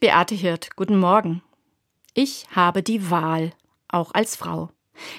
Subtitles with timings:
[0.00, 1.42] Beate Hirt, guten Morgen.
[2.14, 3.52] Ich habe die Wahl,
[3.86, 4.70] auch als Frau.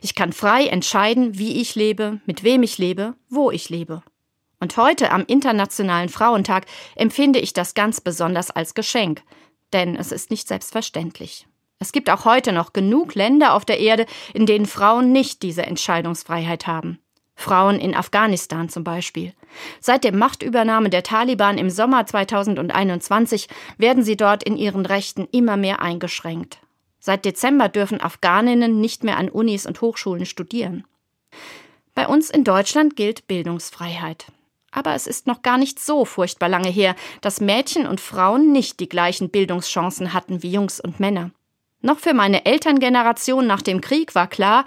[0.00, 4.02] Ich kann frei entscheiden, wie ich lebe, mit wem ich lebe, wo ich lebe.
[4.58, 6.64] Und heute am Internationalen Frauentag
[6.96, 9.22] empfinde ich das ganz besonders als Geschenk,
[9.74, 11.46] denn es ist nicht selbstverständlich.
[11.78, 15.66] Es gibt auch heute noch genug Länder auf der Erde, in denen Frauen nicht diese
[15.66, 17.00] Entscheidungsfreiheit haben.
[17.40, 19.32] Frauen in Afghanistan zum Beispiel.
[19.80, 23.48] Seit der Machtübernahme der Taliban im Sommer 2021
[23.78, 26.58] werden sie dort in ihren Rechten immer mehr eingeschränkt.
[27.00, 30.84] Seit Dezember dürfen Afghaninnen nicht mehr an Unis und Hochschulen studieren.
[31.94, 34.26] Bei uns in Deutschland gilt Bildungsfreiheit.
[34.70, 38.78] Aber es ist noch gar nicht so furchtbar lange her, dass Mädchen und Frauen nicht
[38.80, 41.30] die gleichen Bildungschancen hatten wie Jungs und Männer.
[41.82, 44.64] Noch für meine Elterngeneration nach dem Krieg war klar,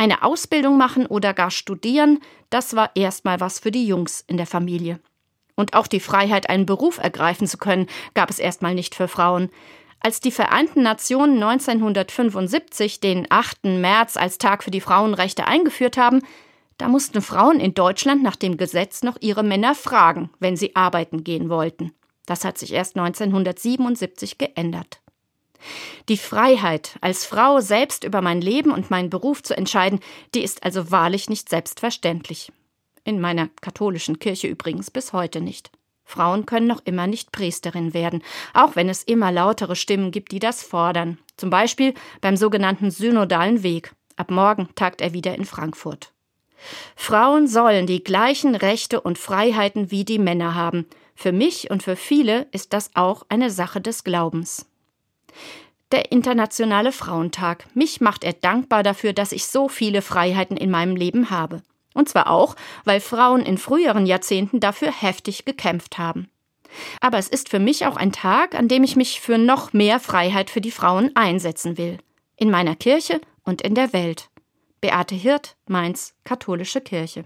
[0.00, 4.46] eine Ausbildung machen oder gar studieren, das war erstmal was für die Jungs in der
[4.46, 4.98] Familie.
[5.56, 9.50] Und auch die Freiheit, einen Beruf ergreifen zu können, gab es erstmal nicht für Frauen.
[10.00, 13.64] Als die Vereinten Nationen 1975 den 8.
[13.64, 16.22] März als Tag für die Frauenrechte eingeführt haben,
[16.78, 21.24] da mussten Frauen in Deutschland nach dem Gesetz noch ihre Männer fragen, wenn sie arbeiten
[21.24, 21.92] gehen wollten.
[22.24, 25.02] Das hat sich erst 1977 geändert.
[26.10, 30.00] Die Freiheit, als Frau selbst über mein Leben und meinen Beruf zu entscheiden,
[30.34, 32.50] die ist also wahrlich nicht selbstverständlich.
[33.04, 35.70] In meiner katholischen Kirche übrigens bis heute nicht.
[36.04, 40.40] Frauen können noch immer nicht Priesterin werden, auch wenn es immer lautere Stimmen gibt, die
[40.40, 41.16] das fordern.
[41.36, 43.94] Zum Beispiel beim sogenannten Synodalen Weg.
[44.16, 46.12] Ab morgen tagt er wieder in Frankfurt.
[46.96, 50.86] Frauen sollen die gleichen Rechte und Freiheiten wie die Männer haben.
[51.14, 54.66] Für mich und für viele ist das auch eine Sache des Glaubens.
[55.92, 57.66] Der Internationale Frauentag.
[57.74, 61.62] Mich macht er dankbar dafür, dass ich so viele Freiheiten in meinem Leben habe.
[61.94, 66.30] Und zwar auch, weil Frauen in früheren Jahrzehnten dafür heftig gekämpft haben.
[67.00, 69.98] Aber es ist für mich auch ein Tag, an dem ich mich für noch mehr
[69.98, 71.98] Freiheit für die Frauen einsetzen will.
[72.36, 74.30] In meiner Kirche und in der Welt.
[74.80, 77.24] Beate Hirt, Mainz, Katholische Kirche.